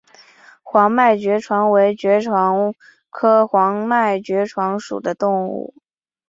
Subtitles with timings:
[0.63, 2.73] 黄脉爵床为爵床
[3.11, 5.75] 科黄脉爵床属的植物。